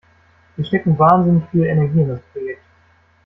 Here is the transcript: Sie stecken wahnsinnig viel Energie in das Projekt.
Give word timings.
Sie 0.57 0.65
stecken 0.65 0.97
wahnsinnig 0.97 1.43
viel 1.51 1.63
Energie 1.65 2.01
in 2.01 2.07
das 2.07 2.21
Projekt. 2.33 2.63